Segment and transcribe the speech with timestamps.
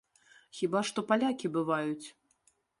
[0.59, 2.07] Хіба што палякі бываюць.